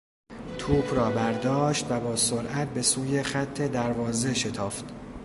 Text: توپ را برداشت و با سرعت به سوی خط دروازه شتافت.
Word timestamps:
توپ 0.57 0.93
را 0.93 1.09
برداشت 1.11 1.85
و 1.89 1.99
با 1.99 2.15
سرعت 2.15 2.67
به 2.73 2.81
سوی 2.81 3.23
خط 3.23 3.61
دروازه 3.61 4.33
شتافت. 4.33 4.85